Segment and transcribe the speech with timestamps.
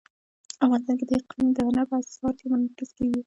[0.65, 3.19] افغانستان کې اقلیم د هنر په اثار کې منعکس کېږي.